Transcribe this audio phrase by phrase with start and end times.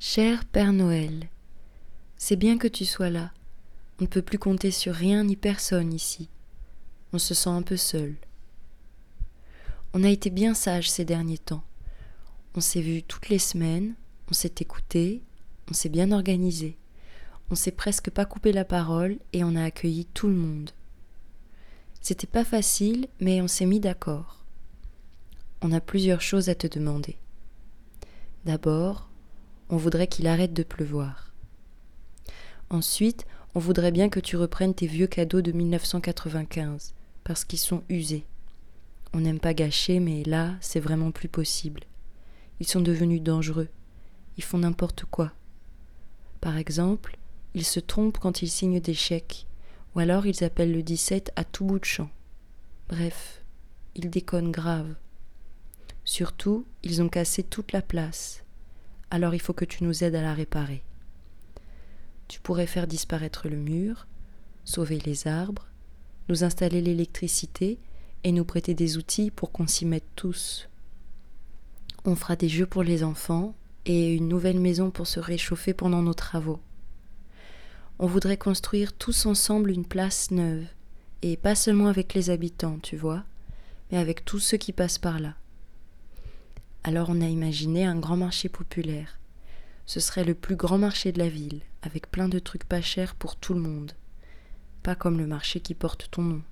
[0.00, 1.28] Cher Père Noël,
[2.16, 3.32] c'est bien que tu sois là.
[3.98, 6.28] On ne peut plus compter sur rien ni personne ici.
[7.12, 8.14] On se sent un peu seul.
[9.94, 11.64] On a été bien sage ces derniers temps.
[12.54, 13.96] On s'est vu toutes les semaines,
[14.30, 15.20] on s'est écouté,
[15.68, 16.76] on s'est bien organisé.
[17.50, 20.70] On s'est presque pas coupé la parole et on a accueilli tout le monde.
[22.00, 24.44] C'était pas facile, mais on s'est mis d'accord.
[25.60, 27.16] On a plusieurs choses à te demander.
[28.44, 29.07] D'abord,
[29.70, 31.32] on voudrait qu'il arrête de pleuvoir.
[32.70, 36.94] Ensuite, on voudrait bien que tu reprennes tes vieux cadeaux de 1995,
[37.24, 38.24] parce qu'ils sont usés.
[39.12, 41.84] On n'aime pas gâcher, mais là, c'est vraiment plus possible.
[42.60, 43.68] Ils sont devenus dangereux.
[44.36, 45.32] Ils font n'importe quoi.
[46.40, 47.16] Par exemple,
[47.54, 49.46] ils se trompent quand ils signent des chèques,
[49.94, 52.10] ou alors ils appellent le 17 à tout bout de champ.
[52.88, 53.42] Bref,
[53.94, 54.94] ils déconnent grave.
[56.04, 58.44] Surtout, ils ont cassé toute la place.
[59.10, 60.82] Alors il faut que tu nous aides à la réparer.
[62.28, 64.06] Tu pourrais faire disparaître le mur,
[64.64, 65.66] sauver les arbres,
[66.28, 67.78] nous installer l'électricité
[68.24, 70.68] et nous prêter des outils pour qu'on s'y mette tous.
[72.04, 73.54] On fera des jeux pour les enfants
[73.86, 76.60] et une nouvelle maison pour se réchauffer pendant nos travaux.
[77.98, 80.66] On voudrait construire tous ensemble une place neuve,
[81.22, 83.24] et pas seulement avec les habitants, tu vois,
[83.90, 85.34] mais avec tous ceux qui passent par là.
[86.88, 89.18] Alors on a imaginé un grand marché populaire.
[89.84, 93.14] Ce serait le plus grand marché de la ville, avec plein de trucs pas chers
[93.14, 93.92] pour tout le monde.
[94.82, 96.42] Pas comme le marché qui porte ton nom.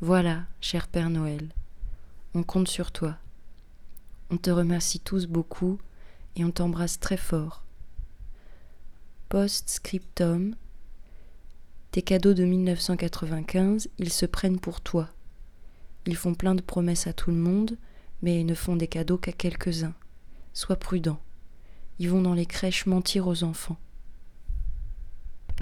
[0.00, 1.48] Voilà, cher Père Noël,
[2.34, 3.16] on compte sur toi.
[4.30, 5.80] On te remercie tous beaucoup
[6.36, 7.64] et on t'embrasse très fort.
[9.30, 10.54] Post-scriptum.
[11.90, 15.08] Tes cadeaux de 1995, ils se prennent pour toi.
[16.06, 17.76] Ils font plein de promesses à tout le monde,
[18.22, 19.94] mais ne font des cadeaux qu'à quelques-uns.
[20.52, 21.20] Sois prudent.
[21.98, 23.78] Ils vont dans les crèches mentir aux enfants.